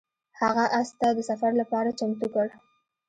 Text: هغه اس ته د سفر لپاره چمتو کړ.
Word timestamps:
هغه 0.41 0.65
اس 0.79 0.89
ته 0.99 1.07
د 1.17 1.19
سفر 1.29 1.51
لپاره 1.61 1.95
چمتو 1.99 2.27
کړ. 2.33 2.47